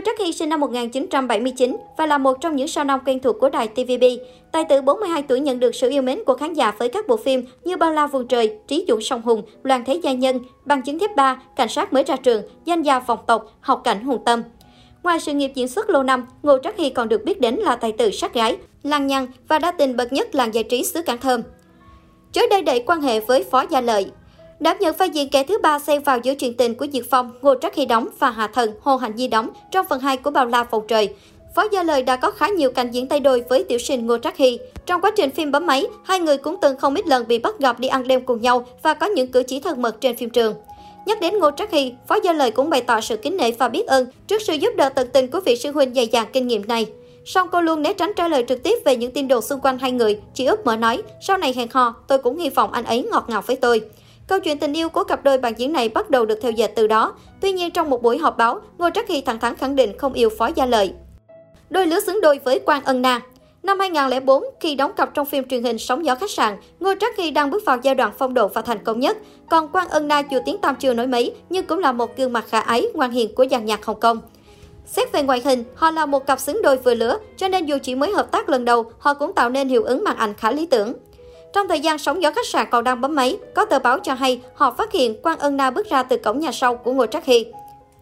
[0.00, 3.36] Ngô Trắc Hy sinh năm 1979 và là một trong những sao nam quen thuộc
[3.40, 4.04] của đài TVB.
[4.52, 7.16] Tài tử 42 tuổi nhận được sự yêu mến của khán giả với các bộ
[7.16, 10.82] phim như Bao la vùng trời, Trí dũng sông hùng, Loan thế gia nhân, Bằng
[10.82, 14.22] chứng thép ba, Cảnh sát mới ra trường, Danh gia vòng tộc, Học cảnh hùng
[14.24, 14.42] tâm.
[15.02, 17.76] Ngoài sự nghiệp diễn xuất lâu năm, Ngô Trắc Hy còn được biết đến là
[17.76, 21.02] tài tử sát gái, lăng nhăng và đa tình bậc nhất làng giải trí xứ
[21.02, 21.42] Cảng Thơm.
[22.32, 24.10] Chối đây đẩy quan hệ với Phó Gia Lợi,
[24.60, 27.30] Đảm nhận vai diễn kẻ thứ ba xen vào giữa chuyện tình của Diệt Phong,
[27.42, 30.30] Ngô Trắc Hy đóng và Hạ Thần, Hồ Hạnh Di đóng trong phần 2 của
[30.30, 31.14] Bao La Phòng Trời.
[31.56, 34.18] Phó Gia Lời đã có khá nhiều cảnh diễn tay đôi với tiểu sinh Ngô
[34.18, 34.58] Trắc Hy.
[34.86, 37.58] Trong quá trình phim bấm máy, hai người cũng từng không ít lần bị bắt
[37.58, 40.30] gặp đi ăn đêm cùng nhau và có những cử chỉ thân mật trên phim
[40.30, 40.54] trường.
[41.06, 43.68] Nhắc đến Ngô Trắc Hy, Phó Gia Lời cũng bày tỏ sự kính nể và
[43.68, 46.46] biết ơn trước sự giúp đỡ tận tình của vị sư huynh dày dạn kinh
[46.46, 46.86] nghiệm này.
[47.24, 49.78] Song cô luôn né tránh trả lời trực tiếp về những tin đồn xung quanh
[49.78, 50.20] hai người.
[50.34, 53.24] chỉ úp mở nói, sau này hẹn hò, tôi cũng hy vọng anh ấy ngọt
[53.28, 53.82] ngào với tôi.
[54.30, 56.68] Câu chuyện tình yêu của cặp đôi bạn diễn này bắt đầu được theo dệt
[56.74, 57.14] từ đó.
[57.40, 60.12] Tuy nhiên trong một buổi họp báo, Ngô Trắc Hy thẳng thắn khẳng định không
[60.12, 60.92] yêu Phó Gia Lợi.
[61.70, 63.20] Đôi lứa xứng đôi với Quang Ân Na
[63.62, 67.16] Năm 2004, khi đóng cặp trong phim truyền hình Sóng gió khách sạn, Ngô Trắc
[67.16, 69.16] Hy đang bước vào giai đoạn phong độ và thành công nhất.
[69.50, 72.32] Còn Quang Ân Na dù tiếng tam chưa nổi mấy, nhưng cũng là một gương
[72.32, 74.20] mặt khả ái, ngoan hiền của dàn nhạc Hồng Kông.
[74.86, 77.76] Xét về ngoại hình, họ là một cặp xứng đôi vừa lứa, cho nên dù
[77.82, 80.50] chỉ mới hợp tác lần đầu, họ cũng tạo nên hiệu ứng màn ảnh khá
[80.50, 80.92] lý tưởng.
[81.52, 84.14] Trong thời gian sống gió khách sạn còn đang bấm máy, có tờ báo cho
[84.14, 87.06] hay họ phát hiện Quang Ân Na bước ra từ cổng nhà sau của Ngô
[87.06, 87.46] trác Hy.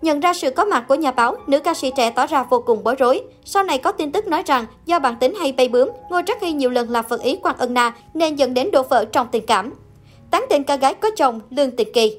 [0.03, 2.63] Nhận ra sự có mặt của nhà báo, nữ ca sĩ trẻ tỏ ra vô
[2.67, 3.23] cùng bối rối.
[3.45, 6.43] Sau này có tin tức nói rằng do bản tính hay bay bướm, Ngô trác
[6.43, 9.27] Hy nhiều lần là phật ý Quang Ân Na nên dẫn đến đổ vỡ trong
[9.33, 9.75] tình cảm.
[10.31, 12.17] Tán tình ca gái có chồng Lương tình Kỳ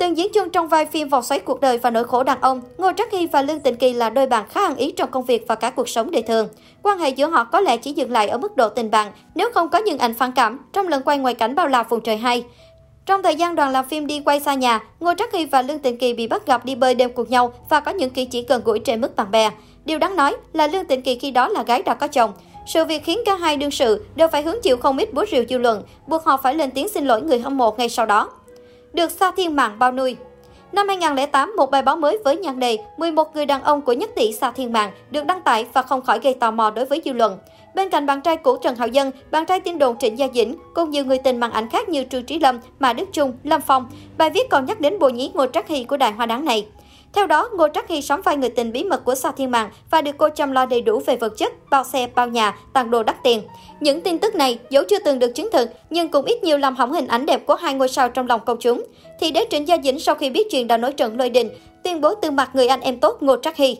[0.00, 2.60] Từng diễn chung trong vai phim Vòng xoáy cuộc đời và nỗi khổ đàn ông,
[2.78, 5.24] Ngô Trắc Hy và Lương Tịnh Kỳ là đôi bạn khá ăn ý trong công
[5.24, 6.48] việc và cả cuộc sống đời thường.
[6.82, 9.50] Quan hệ giữa họ có lẽ chỉ dừng lại ở mức độ tình bạn, nếu
[9.54, 12.16] không có những ảnh phản cảm trong lần quay ngoài cảnh bao la vùng trời
[12.16, 12.44] hay.
[13.06, 15.78] Trong thời gian đoàn làm phim đi quay xa nhà, Ngô Trắc Hy và Lương
[15.78, 18.44] Tịnh Kỳ bị bắt gặp đi bơi đêm cùng nhau và có những kỳ chỉ
[18.48, 19.50] gần gũi trên mức bạn bè.
[19.84, 22.32] Điều đáng nói là Lương Tịnh Kỳ khi đó là gái đã có chồng.
[22.66, 25.44] Sự việc khiến cả hai đương sự đều phải hứng chịu không ít búa rìu
[25.48, 28.28] dư luận, buộc họ phải lên tiếng xin lỗi người hâm mộ ngay sau đó.
[28.92, 30.16] Được Sa Thiên Mạng bao nuôi
[30.72, 34.10] Năm 2008, một bài báo mới với nhan đề 11 người đàn ông của nhất
[34.16, 37.02] tỷ Sa thiên mạng được đăng tải và không khỏi gây tò mò đối với
[37.04, 37.38] dư luận.
[37.74, 40.54] Bên cạnh bạn trai cũ Trần Hạo Dân, bạn trai tin đồn Trịnh Gia Dĩnh
[40.74, 43.60] cùng nhiều người tình màn ảnh khác như Trương Trí Lâm, Mà Đức Trung, Lâm
[43.60, 43.86] Phong,
[44.18, 46.66] bài viết còn nhắc đến bộ nhí Ngô Trác Hy của đài hoa đáng này.
[47.12, 49.70] Theo đó, Ngô Trắc Hy sắm vai người tình bí mật của Sa Thiên Mạng
[49.90, 52.90] và được cô chăm lo đầy đủ về vật chất, bao xe, bao nhà, tặng
[52.90, 53.42] đồ đắt tiền.
[53.80, 56.76] Những tin tức này dẫu chưa từng được chứng thực nhưng cũng ít nhiều làm
[56.76, 58.84] hỏng hình ảnh đẹp của hai ngôi sao trong lòng công chúng.
[59.20, 61.50] Thì đế Trịnh Gia Dĩnh sau khi biết chuyện đã nổi trận lôi đình,
[61.84, 63.76] tuyên bố từ mặt người anh em tốt Ngô Trắc Hy.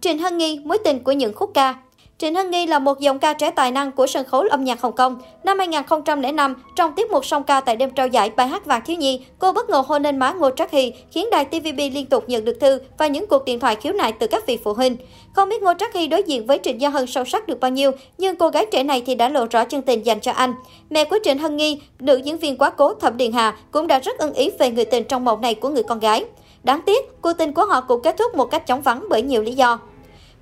[0.00, 1.74] Trịnh Hân Nghi, mối tình của những khúc ca
[2.18, 4.80] Trịnh Hân Nghi là một giọng ca trẻ tài năng của sân khấu âm nhạc
[4.80, 5.20] Hồng Kông.
[5.44, 8.96] Năm 2005, trong tiết mục song ca tại đêm trao giải bài hát vàng thiếu
[8.96, 12.24] nhi, cô bất ngờ hôn lên má Ngô Trác Hy, khiến đài TVB liên tục
[12.28, 14.96] nhận được thư và những cuộc điện thoại khiếu nại từ các vị phụ huynh.
[15.32, 17.70] Không biết Ngô Trác Hy đối diện với Trịnh Gia Hân sâu sắc được bao
[17.70, 20.54] nhiêu, nhưng cô gái trẻ này thì đã lộ rõ chân tình dành cho anh.
[20.90, 23.98] Mẹ của Trịnh Hân Nghi, nữ diễn viên quá cố Thẩm Điền Hà, cũng đã
[23.98, 26.24] rất ưng ý về người tình trong mộng này của người con gái.
[26.64, 29.42] Đáng tiếc, cuộc tình của họ cũng kết thúc một cách chóng vắng bởi nhiều
[29.42, 29.78] lý do.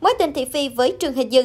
[0.00, 1.42] Mối tình thị phi với Trương Hình Dư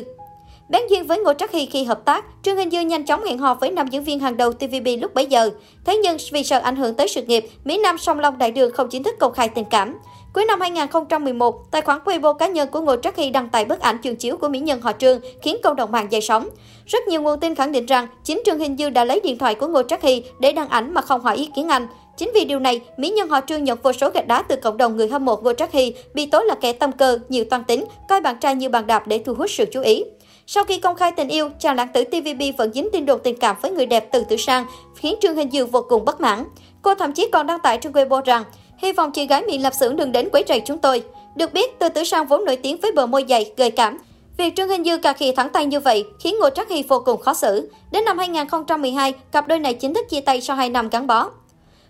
[0.70, 3.38] Bén duyên với Ngô Trắc Hy khi hợp tác, Trương Hình Dư nhanh chóng hẹn
[3.38, 5.50] hò với nam diễn viên hàng đầu TVB lúc bấy giờ.
[5.86, 8.72] Thế nhưng vì sợ ảnh hưởng tới sự nghiệp, Mỹ Nam song long đại đường
[8.74, 9.98] không chính thức công khai tình cảm.
[10.34, 13.80] Cuối năm 2011, tài khoản Weibo cá nhân của Ngô Trắc Hy đăng tải bức
[13.80, 16.50] ảnh trường chiếu của mỹ nhân họ Trương, khiến cộng đồng mạng dậy sóng.
[16.86, 19.56] Rất nhiều nguồn tin khẳng định rằng chính Trương Hình Dư đã lấy điện thoại
[19.56, 21.88] của Ngô Trắc Hy để đăng ảnh mà không hỏi ý kiến anh.
[22.18, 24.78] Chính vì điều này, mỹ nhân họ Trương nhận vô số gạch đá từ cộng
[24.78, 27.64] đồng người hâm mộ Ngô Trắc Hy, bị tố là kẻ tâm cơ, nhiều toan
[27.64, 30.04] tính, coi bạn trai như bàn đạp để thu hút sự chú ý.
[30.52, 33.40] Sau khi công khai tình yêu, chàng lãng tử TVB vẫn dính tin đồn tình
[33.40, 34.66] cảm với người đẹp Từ Tử Sang,
[34.96, 36.46] khiến Trương Hình Dương vô cùng bất mãn.
[36.82, 38.44] Cô thậm chí còn đăng tải trên Weibo rằng,
[38.78, 41.04] hy vọng chị gái miệng lập xưởng đừng đến quấy rầy chúng tôi.
[41.36, 43.98] Được biết, Từ Tử Sang vốn nổi tiếng với bờ môi dày, gợi cảm.
[44.38, 47.02] Việc Trương Hình Dư cà khịa thẳng tay như vậy khiến Ngô Trác Hy vô
[47.06, 47.70] cùng khó xử.
[47.92, 51.30] Đến năm 2012, cặp đôi này chính thức chia tay sau 2 năm gắn bó.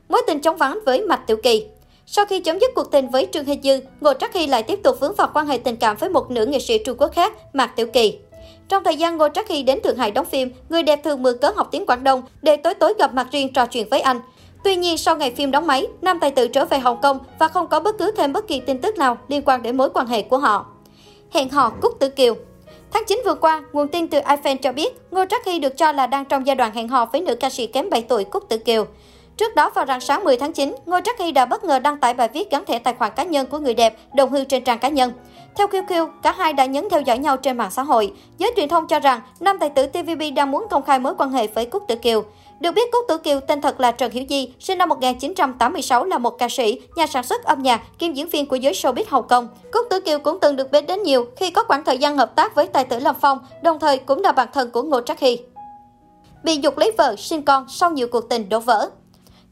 [0.09, 1.65] Mối tình chóng vắng với Mạch Tiểu Kỳ
[2.05, 4.79] sau khi chấm dứt cuộc tình với Trương Hình Dư, Ngô Trắc Hy lại tiếp
[4.83, 7.33] tục vướng vào quan hệ tình cảm với một nữ nghệ sĩ Trung Quốc khác,
[7.53, 8.17] Mạc Tiểu Kỳ.
[8.69, 11.37] Trong thời gian Ngô Trác Hy đến Thượng Hải đóng phim, người đẹp thường mượn
[11.41, 14.19] cớ học tiếng Quảng Đông để tối tối gặp mặt riêng trò chuyện với anh.
[14.63, 17.47] Tuy nhiên, sau ngày phim đóng máy, nam tài tử trở về Hồng Kông và
[17.47, 20.07] không có bất cứ thêm bất kỳ tin tức nào liên quan đến mối quan
[20.07, 20.65] hệ của họ.
[21.31, 22.35] Hẹn hò Cúc Tử Kiều
[22.91, 25.91] Tháng 9 vừa qua, nguồn tin từ iFan cho biết Ngô Trác Hy được cho
[25.91, 28.49] là đang trong giai đoạn hẹn hò với nữ ca sĩ kém 7 tuổi Cúc
[28.49, 28.85] Tử Kiều.
[29.37, 31.97] Trước đó vào rạng sáng 10 tháng 9, Ngô Trác Hy đã bất ngờ đăng
[31.97, 34.63] tải bài viết gắn thẻ tài khoản cá nhân của người đẹp đồng hương trên
[34.63, 35.11] trang cá nhân.
[35.55, 38.13] Theo QQ, cả hai đã nhấn theo dõi nhau trên mạng xã hội.
[38.37, 41.31] Giới truyền thông cho rằng nam tài tử TVB đang muốn công khai mối quan
[41.31, 42.23] hệ với Cúc Tử Kiều.
[42.59, 46.17] Được biết, Cúc Tử Kiều tên thật là Trần Hiểu Di, sinh năm 1986 là
[46.17, 49.27] một ca sĩ, nhà sản xuất âm nhạc, kiêm diễn viên của giới showbiz Hồng
[49.27, 49.47] Kông.
[49.71, 52.35] Cúc Tử Kiều cũng từng được biết đến nhiều khi có khoảng thời gian hợp
[52.35, 55.19] tác với tài tử Lâm Phong, đồng thời cũng là bạn thân của Ngô Trác
[55.19, 55.39] Hy.
[56.43, 58.89] Bị dục lấy vợ, sinh con sau nhiều cuộc tình đổ vỡ.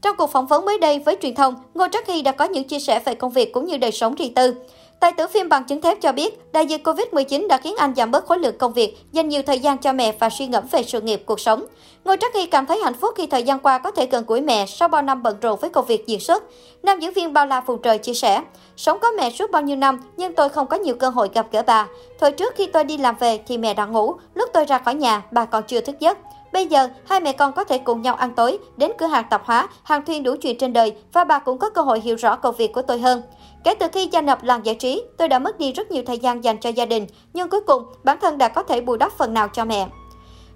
[0.02, 2.64] Trong cuộc phỏng vấn mới đây với truyền thông, Ngô Trác Hy đã có những
[2.64, 4.54] chia sẻ về công việc cũng như đời sống riêng tư.
[5.00, 8.10] Tài tử phim bằng chứng thép cho biết, đại dịch Covid-19 đã khiến anh giảm
[8.10, 10.82] bớt khối lượng công việc, dành nhiều thời gian cho mẹ và suy ngẫm về
[10.82, 11.64] sự nghiệp, cuộc sống.
[12.04, 14.40] Ngôi Trắc Hy cảm thấy hạnh phúc khi thời gian qua có thể gần gũi
[14.40, 16.44] mẹ sau bao năm bận rộn với công việc diễn xuất.
[16.82, 18.42] Nam diễn viên Bao La phù Trời chia sẻ,
[18.76, 21.46] sống có mẹ suốt bao nhiêu năm nhưng tôi không có nhiều cơ hội gặp
[21.52, 21.86] gỡ bà.
[22.20, 24.94] Thời trước khi tôi đi làm về thì mẹ đã ngủ, lúc tôi ra khỏi
[24.94, 26.18] nhà bà còn chưa thức giấc.
[26.52, 29.44] Bây giờ, hai mẹ con có thể cùng nhau ăn tối, đến cửa hàng tạp
[29.44, 32.36] hóa, hàng thuyên đủ chuyện trên đời và bà cũng có cơ hội hiểu rõ
[32.36, 33.22] công việc của tôi hơn.
[33.64, 36.18] Kể từ khi gia nhập làng giải trí, tôi đã mất đi rất nhiều thời
[36.18, 39.12] gian dành cho gia đình, nhưng cuối cùng bản thân đã có thể bù đắp
[39.12, 39.88] phần nào cho mẹ.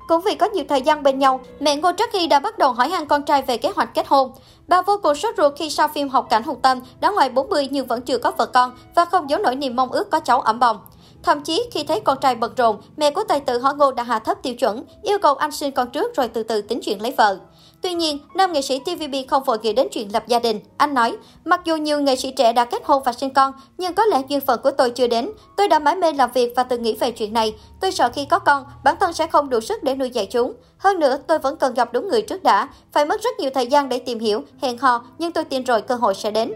[0.09, 2.73] Cũng vì có nhiều thời gian bên nhau, mẹ Ngô Trắc Hy đã bắt đầu
[2.73, 4.33] hỏi han con trai về kế hoạch kết hôn.
[4.69, 7.69] Bà vô cùng sốt ruột khi sau phim Học cảnh Hùng Tâm đã ngoài 40
[7.71, 10.41] nhưng vẫn chưa có vợ con và không giấu nổi niềm mong ước có cháu
[10.41, 10.79] ẩm bồng.
[11.23, 14.03] Thậm chí khi thấy con trai bận rộn, mẹ của tài tử họ Ngô đã
[14.03, 17.03] hạ thấp tiêu chuẩn, yêu cầu anh sinh con trước rồi từ từ tính chuyện
[17.03, 17.39] lấy vợ.
[17.83, 20.61] Tuy nhiên, nam nghệ sĩ TVB không vội nghĩ đến chuyện lập gia đình.
[20.77, 23.95] Anh nói, mặc dù nhiều nghệ sĩ trẻ đã kết hôn và sinh con, nhưng
[23.95, 25.31] có lẽ duyên phận của tôi chưa đến.
[25.57, 27.55] Tôi đã mãi mê làm việc và từng nghĩ về chuyện này.
[27.81, 30.55] Tôi sợ khi có con, bản thân sẽ không đủ sức để nuôi dạy chúng.
[30.79, 32.69] Hơn nữa, tôi vẫn cần gặp đúng người trước đã.
[32.93, 35.83] Phải mất rất nhiều thời gian để tìm hiểu, hẹn hò, nhưng tôi tin rồi
[35.83, 36.53] cơ hội sẽ đến.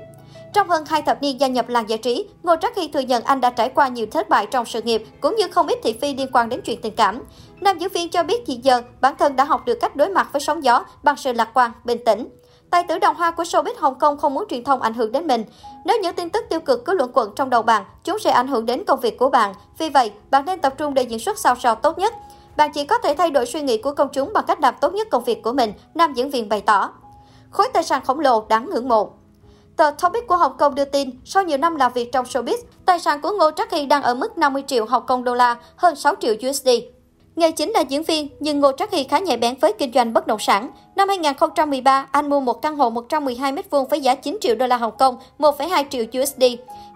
[0.52, 3.25] Trong hơn hai thập niên gia nhập làng giải trí, Ngô Trác Hy thừa nhận
[3.25, 5.93] anh đã trải qua nhiều thất bại trong sự nghiệp, cũng như không ít thị
[6.00, 7.22] phi liên quan đến chuyện tình cảm.
[7.60, 10.28] Nam diễn viên cho biết hiện giờ, bản thân đã học được cách đối mặt
[10.32, 12.28] với sóng gió bằng sự lạc quan, bình tĩnh.
[12.70, 15.26] Tài tử đồng hoa của showbiz Hồng Kông không muốn truyền thông ảnh hưởng đến
[15.26, 15.44] mình.
[15.84, 18.49] Nếu những tin tức tiêu cực cứ luẩn quẩn trong đầu bạn, chúng sẽ ảnh
[18.49, 19.54] hưởng đến công việc của bạn.
[19.78, 22.14] Vì vậy, bạn nên tập trung để diễn xuất sao sao tốt nhất.
[22.56, 24.94] Bạn chỉ có thể thay đổi suy nghĩ của công chúng bằng cách làm tốt
[24.94, 26.90] nhất công việc của mình, nam diễn viên bày tỏ.
[27.50, 29.12] Khối tài sản khổng lồ đáng ngưỡng mộ.
[29.76, 32.56] Tờ Topic của Hồng Kông đưa tin, sau nhiều năm làm việc trong showbiz,
[32.87, 35.56] tài sản của Ngô Trắc Hy đang ở mức 50 triệu Hồng Kông đô la,
[35.76, 36.69] hơn 6 triệu USD.
[37.37, 40.12] Nghề chính là diễn viên, nhưng Ngô Trắc Hy khá nhạy bén với kinh doanh
[40.12, 40.70] bất động sản.
[40.96, 44.76] Năm 2013, anh mua một căn hộ 112 m2 với giá 9 triệu đô la
[44.76, 46.44] Hồng Kông, 1,2 triệu USD.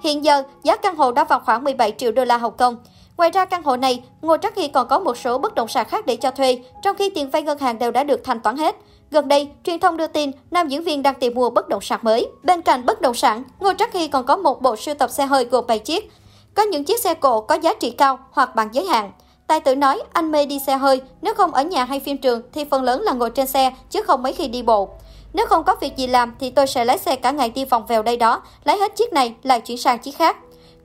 [0.02, 2.76] Hiện giờ, giá căn hộ đã vào khoảng 17 triệu đô la Hồng Kông.
[3.16, 5.86] Ngoài ra căn hộ này, Ngô Trắc Hy còn có một số bất động sản
[5.88, 8.56] khác để cho thuê, trong khi tiền vay ngân hàng đều đã được thanh toán
[8.56, 8.76] hết.
[9.10, 12.00] Gần đây, truyền thông đưa tin nam diễn viên đang tìm mua bất động sản
[12.02, 12.28] mới.
[12.42, 15.26] Bên cạnh bất động sản, Ngô Trắc Hy còn có một bộ sưu tập xe
[15.26, 16.12] hơi gồm 7 chiếc.
[16.54, 19.12] Có những chiếc xe cộ có giá trị cao hoặc bằng giới hạn.
[19.46, 22.42] Tài tử nói anh mê đi xe hơi, nếu không ở nhà hay phim trường
[22.52, 24.88] thì phần lớn là ngồi trên xe chứ không mấy khi đi bộ.
[25.32, 27.86] Nếu không có việc gì làm thì tôi sẽ lái xe cả ngày đi vòng
[27.86, 30.36] vèo đây đó, lấy hết chiếc này lại chuyển sang chiếc khác.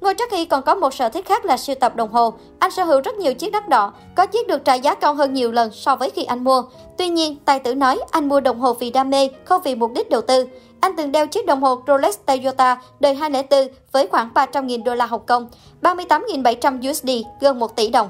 [0.05, 2.33] Ngô Trắc Hy còn có một sở thích khác là sưu tập đồng hồ.
[2.59, 5.33] Anh sở hữu rất nhiều chiếc đắt đỏ, có chiếc được trả giá cao hơn
[5.33, 6.63] nhiều lần so với khi anh mua.
[6.97, 9.91] Tuy nhiên, tài tử nói anh mua đồng hồ vì đam mê, không vì mục
[9.95, 10.47] đích đầu tư.
[10.79, 15.05] Anh từng đeo chiếc đồng hồ Rolex Toyota đời 204 với khoảng 300.000 đô la
[15.05, 15.47] Hồng Kông,
[15.81, 17.09] 38.700 USD,
[17.41, 18.09] gần 1 tỷ đồng.